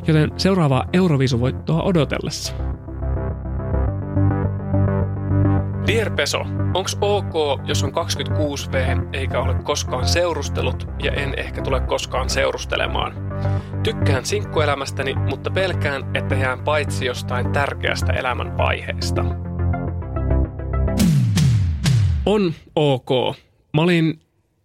[0.08, 2.54] Joten seuraavaa Euroviisuvoittoa odotellessa.
[5.90, 6.40] Dear Peso,
[6.74, 7.34] onks ok,
[7.68, 13.14] jos on 26V eikä ole koskaan seurustellut ja en ehkä tule koskaan seurustelemaan?
[13.84, 19.26] Tykkään sinkkuelämästäni, mutta pelkään, että jään paitsi jostain tärkeästä elämän vaiheesta.
[22.26, 23.10] On ok.
[23.74, 24.20] Mä olin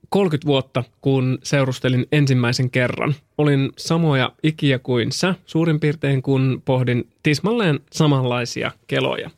[0.08, 3.14] 30 vuotta, kun seurustelin ensimmäisen kerran.
[3.38, 9.30] Olin samoja ikiä kuin sä, suurin piirtein kun pohdin tismalleen samanlaisia keloja.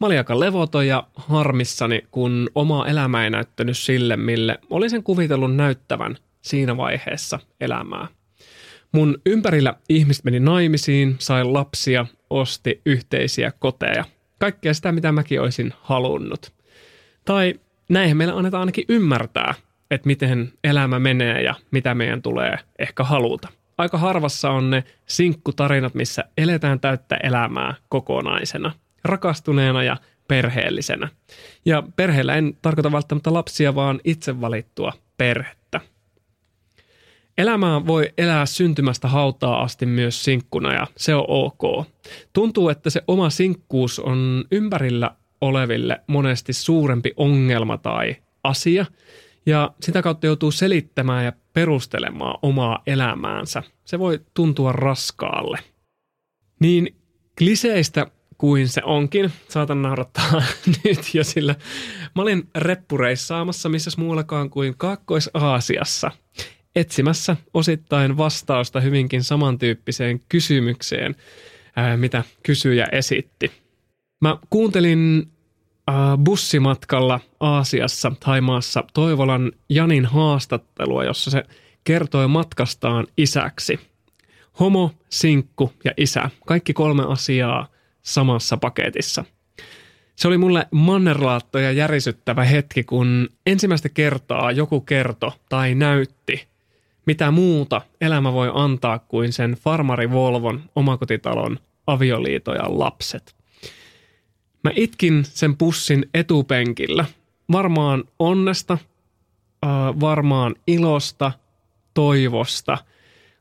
[0.00, 5.56] Mä olin aika levoton ja harmissani, kun oma elämä ei näyttänyt sille, mille olisin kuvitellut
[5.56, 8.06] näyttävän siinä vaiheessa elämää.
[8.92, 14.04] Mun ympärillä ihmiset meni naimisiin, sai lapsia, osti yhteisiä koteja.
[14.38, 16.52] Kaikkea sitä, mitä mäkin olisin halunnut.
[17.24, 17.54] Tai
[17.88, 19.54] näinhän meillä annetaan ainakin ymmärtää,
[19.90, 23.48] että miten elämä menee ja mitä meidän tulee ehkä haluta.
[23.78, 28.72] Aika harvassa on ne sinkkutarinat, missä eletään täyttä elämää kokonaisena–
[29.06, 29.96] rakastuneena ja
[30.28, 31.08] perheellisenä.
[31.64, 35.80] Ja perheellä en tarkoita välttämättä lapsia, vaan itse valittua perhettä.
[37.38, 41.86] Elämää voi elää syntymästä hautaa asti myös sinkkuna ja se on ok.
[42.32, 48.86] Tuntuu, että se oma sinkkuus on ympärillä oleville monesti suurempi ongelma tai asia,
[49.46, 53.62] ja sitä kautta joutuu selittämään ja perustelemaan omaa elämäänsä.
[53.84, 55.58] Se voi tuntua raskaalle.
[56.60, 56.96] Niin
[57.38, 58.06] kliseistä
[58.38, 59.32] kuin se onkin.
[59.48, 60.42] Saatan naurattaa
[60.84, 61.54] nyt jo sillä.
[62.14, 66.10] Mä olin reppureissaamassa missä muuallakaan kuin Kaakkois-Aasiassa
[66.76, 71.16] etsimässä osittain vastausta hyvinkin samantyyppiseen kysymykseen,
[71.76, 73.52] ää, mitä kysyjä esitti.
[74.20, 75.30] Mä kuuntelin
[75.86, 81.42] ää, bussimatkalla Aasiassa, Taimaassa, Toivolan Janin haastattelua, jossa se
[81.84, 83.80] kertoi matkastaan isäksi.
[84.60, 87.68] Homo, sinkku ja isä, kaikki kolme asiaa–
[88.06, 89.24] samassa paketissa.
[90.16, 96.46] Se oli mulle mannerlaatto ja järisyttävä hetki, kun ensimmäistä kertaa joku kerto tai näytti,
[97.06, 103.36] mitä muuta elämä voi antaa kuin sen farmari Volvon omakotitalon avioliitoja lapset.
[104.64, 107.04] Mä itkin sen pussin etupenkillä.
[107.52, 108.78] Varmaan onnesta,
[110.00, 111.32] varmaan ilosta,
[111.94, 112.78] toivosta,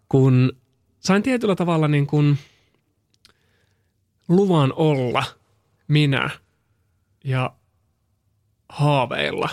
[0.10, 0.58] kun
[1.00, 2.38] sain tietyllä tavalla niin kuin
[4.28, 5.24] luvan olla
[5.88, 6.30] minä
[7.24, 7.54] ja
[8.70, 9.50] haaveilla.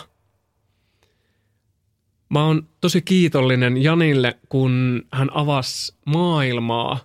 [2.29, 6.99] Mä oon tosi kiitollinen Janille, kun hän avasi maailmaa,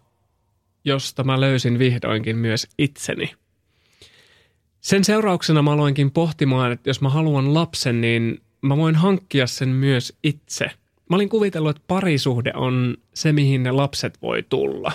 [0.85, 3.31] josta mä löysin vihdoinkin myös itseni.
[4.81, 9.69] Sen seurauksena mä aloinkin pohtimaan, että jos mä haluan lapsen, niin mä voin hankkia sen
[9.69, 10.71] myös itse.
[11.09, 14.91] Mä olin kuvitellut, että parisuhde on se, mihin ne lapset voi tulla.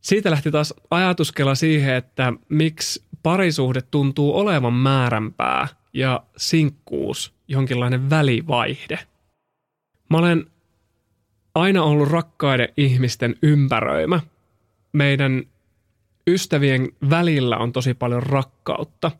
[0.00, 8.98] Siitä lähti taas ajatuskella siihen, että miksi parisuhde tuntuu olevan määränpää ja sinkkuus jonkinlainen välivaihde.
[10.10, 10.46] Mä olen
[11.54, 14.20] aina ollut rakkaiden ihmisten ympäröimä.
[14.92, 15.42] Meidän
[16.26, 19.10] ystävien välillä on tosi paljon rakkautta.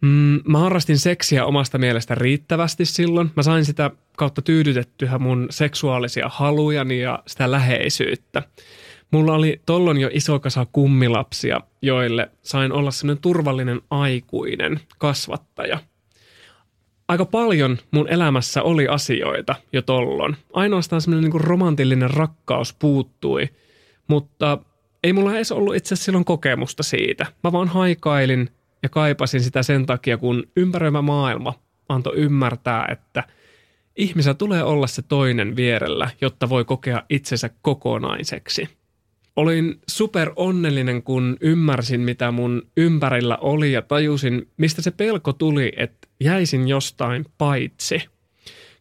[0.00, 3.30] Mm, mä harrastin seksiä omasta mielestä riittävästi silloin.
[3.36, 8.42] Mä sain sitä kautta tyydytettyä mun seksuaalisia halujani ja sitä läheisyyttä.
[9.12, 15.78] Mulla oli tollon jo iso kasa kummilapsia, joille sain olla sellainen turvallinen aikuinen kasvattaja.
[17.08, 20.36] Aika paljon mun elämässä oli asioita jo tollon.
[20.52, 23.48] Ainoastaan semmoinen niin romantillinen rakkaus puuttui,
[24.08, 24.58] mutta
[25.04, 27.26] ei mulla edes ollut itse silloin kokemusta siitä.
[27.44, 28.48] Mä vaan haikailin
[28.82, 31.54] ja kaipasin sitä sen takia, kun ympäröimä maailma
[31.88, 33.24] antoi ymmärtää, että
[33.96, 38.68] ihmisellä tulee olla se toinen vierellä, jotta voi kokea itsensä kokonaiseksi–
[39.36, 45.72] Olin super onnellinen, kun ymmärsin, mitä mun ympärillä oli ja tajusin, mistä se pelko tuli,
[45.76, 48.02] että jäisin jostain paitsi.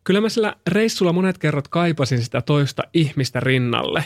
[0.03, 4.05] Kyllä mä sillä reissulla monet kerrat kaipasin sitä toista ihmistä rinnalle.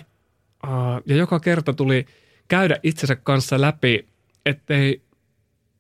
[1.06, 2.06] Ja joka kerta tuli
[2.48, 4.08] käydä itsensä kanssa läpi,
[4.46, 5.02] ettei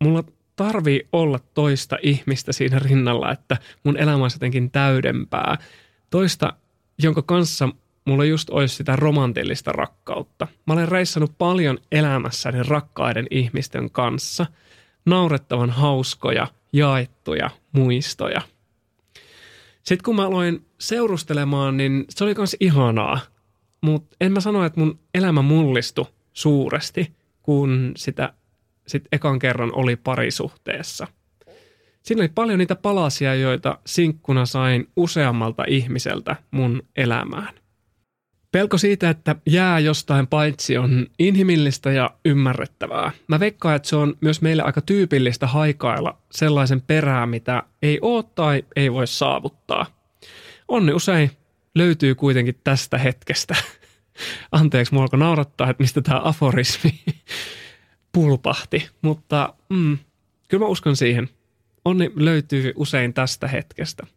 [0.03, 0.23] mulla
[0.55, 5.57] tarvii olla toista ihmistä siinä rinnalla, että mun elämä on jotenkin täydempää.
[6.09, 6.53] Toista,
[7.03, 7.69] jonka kanssa
[8.05, 10.47] mulla just olisi sitä romantillista rakkautta.
[10.67, 14.45] Mä olen reissannut paljon elämässäni rakkaiden ihmisten kanssa.
[15.05, 18.41] Naurettavan hauskoja, jaettuja muistoja.
[19.83, 23.19] Sitten kun mä aloin seurustelemaan, niin se oli myös ihanaa.
[23.81, 28.33] Mutta en mä sano, että mun elämä mullistui suuresti, kun sitä
[28.87, 31.07] sit ekan kerran oli parisuhteessa.
[32.01, 37.53] Siinä oli paljon niitä palasia, joita sinkkuna sain useammalta ihmiseltä mun elämään.
[38.55, 43.11] Pelko siitä, että jää jostain paitsi on inhimillistä ja ymmärrettävää.
[43.27, 48.23] Mä veikkaan, että se on myös meille aika tyypillistä haikailla sellaisen perää, mitä ei oo
[48.23, 49.85] tai ei voi saavuttaa.
[50.67, 51.31] Onni usein
[51.75, 53.55] löytyy kuitenkin tästä hetkestä.
[54.51, 56.99] Anteeksi, mua alkoi naurattaa, että mistä tämä aforismi
[58.13, 59.97] pulpahti, mutta mm,
[60.47, 61.29] kyllä mä uskon siihen.
[61.85, 64.07] Onni löytyy usein tästä hetkestä.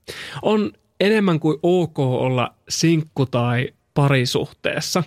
[0.42, 5.02] On enemmän kuin ok olla sinkku tai parisuhteessa.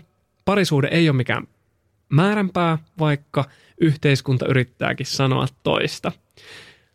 [0.45, 1.47] Parisuhde ei ole mikään
[2.09, 3.45] määränpää, vaikka
[3.81, 6.11] yhteiskunta yrittääkin sanoa toista.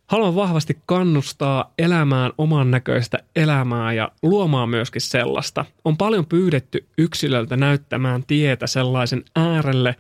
[0.07, 5.65] Haluan vahvasti kannustaa elämään oman näköistä elämää ja luomaan myöskin sellaista.
[5.85, 9.97] On paljon pyydetty yksilöltä näyttämään tietä sellaisen äärelle,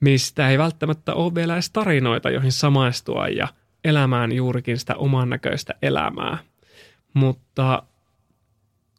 [0.00, 3.48] mistä ei välttämättä ole vielä edes tarinoita, joihin samaistua ja
[3.84, 6.38] elämään juurikin sitä oman näköistä elämää.
[7.14, 7.82] Mutta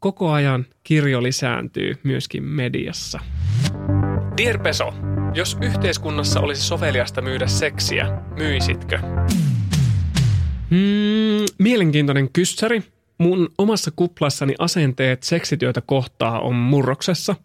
[0.02, 3.20] koko ajan kirjo lisääntyy myöskin mediassa.
[4.38, 4.94] Dear Peso,
[5.34, 9.00] jos yhteiskunnassa olisi soveliasta myydä seksiä, myisitkö?
[10.70, 12.84] Hmm, mielenkiintoinen kyssäri.
[13.18, 17.36] Mun omassa kuplassani asenteet seksityötä kohtaa on murroksessa.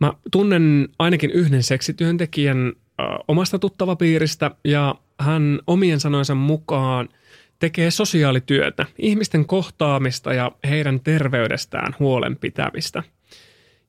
[0.00, 7.08] Mä tunnen ainakin yhden seksityöntekijän äh, omasta tuttavapiiristä ja hän omien sanojensa mukaan–
[7.64, 13.02] tekee sosiaalityötä, ihmisten kohtaamista ja heidän terveydestään huolen pitämistä.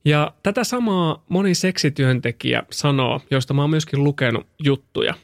[0.04, 5.14] Ja tätä samaa moni seksityöntekijä sanoo, josta mä oon myöskin lukenut juttuja.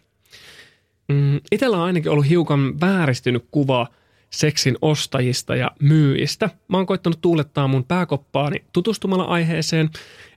[1.09, 3.87] Mm, itellä on ainakin ollut hiukan vääristynyt kuva
[4.31, 6.51] seksin ostajista ja myyjistä.
[6.69, 9.91] Mä oon koittanut tuulettaa mun pääkoppaani tutustumalla aiheeseen.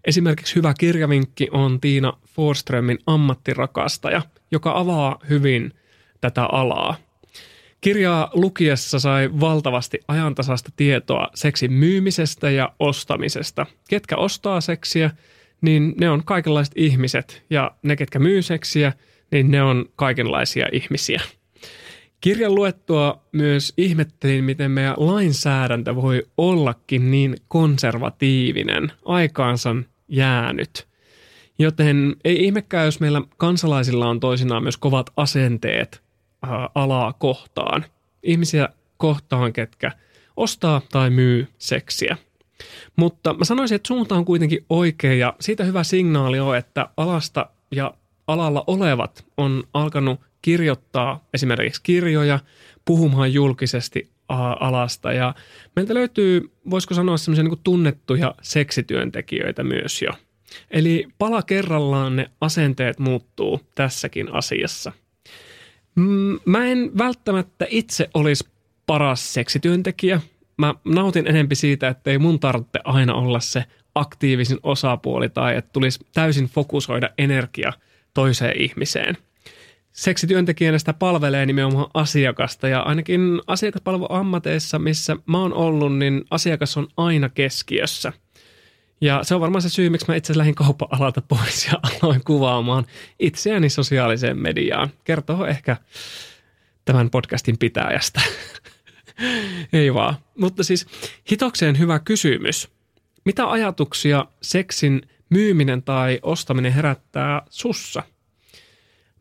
[0.05, 5.74] Esimerkiksi hyvä kirjavinkki on Tiina Forströmin ammattirakastaja, joka avaa hyvin
[6.22, 7.05] tätä alaa.
[7.86, 13.65] Kirjaa lukiessa sai valtavasti ajantasasta tietoa seksin myymisestä ja ostamisesta.
[13.89, 15.11] Ketkä ostaa seksiä,
[15.61, 18.93] niin ne on kaikenlaiset ihmiset ja ne, ketkä myy seksiä,
[19.31, 21.21] niin ne on kaikenlaisia ihmisiä.
[22.21, 29.75] Kirjan luettua myös ihmettelin, miten meidän lainsäädäntö voi ollakin niin konservatiivinen, aikaansa
[30.07, 30.88] jäänyt.
[31.59, 36.05] Joten ei ihmekään, jos meillä kansalaisilla on toisinaan myös kovat asenteet
[36.75, 37.85] alaa kohtaan.
[38.23, 39.91] Ihmisiä kohtaan, ketkä
[40.37, 42.17] ostaa tai myy seksiä.
[42.95, 47.49] Mutta mä sanoisin, että suunta on kuitenkin oikea ja siitä hyvä signaali on, että alasta
[47.71, 47.93] ja
[48.27, 52.39] alalla olevat on alkanut kirjoittaa esimerkiksi kirjoja,
[52.85, 54.09] puhumaan julkisesti
[54.59, 55.35] alasta ja
[55.75, 60.11] meiltä löytyy, voisiko sanoa semmoisia niin tunnettuja seksityöntekijöitä myös jo.
[60.71, 64.91] Eli pala kerrallaan ne asenteet muuttuu tässäkin asiassa.
[65.95, 68.47] Mm, mä en välttämättä itse olisi
[68.85, 70.21] paras seksityöntekijä.
[70.57, 73.63] Mä nautin enempi siitä, että ei mun tarvitse aina olla se
[73.95, 77.73] aktiivisin osapuoli tai että tulisi täysin fokusoida energia
[78.13, 79.17] toiseen ihmiseen.
[79.91, 86.87] Seksityöntekijänä sitä palvelee nimenomaan asiakasta ja ainakin asiakaspalveluammateissa, missä mä oon ollut, niin asiakas on
[86.97, 88.13] aina keskiössä.
[89.01, 92.85] Ja se on varmaan se syy, miksi mä itse lähdin kauppa-alalta pois ja aloin kuvaamaan
[93.19, 94.89] itseäni sosiaaliseen mediaan.
[95.03, 95.77] Kertoo ehkä
[96.85, 98.21] tämän podcastin pitäjästä.
[99.73, 100.15] Ei vaan.
[100.37, 100.85] Mutta siis
[101.31, 102.69] hitokseen hyvä kysymys.
[103.25, 108.03] Mitä ajatuksia seksin myyminen tai ostaminen herättää sussa?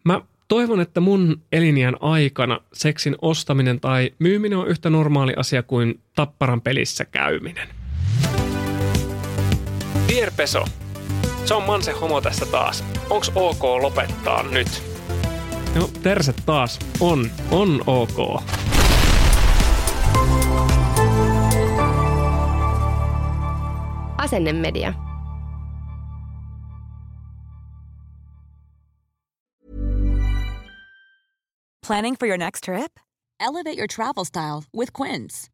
[0.05, 6.01] Mä toivon, että mun elinjän aikana seksin ostaminen tai myyminen on yhtä normaali asia kuin
[6.15, 7.84] tapparan pelissä käyminen.
[10.09, 10.65] Dear Peso,
[11.45, 12.85] se on Manse homo tässä taas.
[13.11, 14.83] Onks ok lopettaa nyt?
[15.75, 16.79] No, terset taas.
[17.01, 18.43] On, on ok.
[24.19, 24.95] Asennemedia.
[31.87, 32.93] Planning for your next trip?
[33.41, 35.54] Elevate your travel style with Quince.